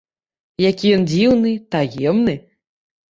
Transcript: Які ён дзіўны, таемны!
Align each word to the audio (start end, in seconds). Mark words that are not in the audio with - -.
Які 0.69 0.93
ён 0.95 1.03
дзіўны, 1.11 1.51
таемны! 1.75 2.35